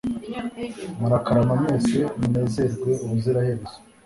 Murakarama 0.99 1.53
mwese 1.61 1.97
munezerwe 2.19 2.91
ubuziraherezo 3.03 3.75